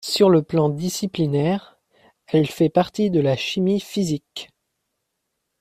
[0.03, 1.77] Sur le plan disciplinaire,
[2.25, 4.49] elle fait partie de la chimie physique.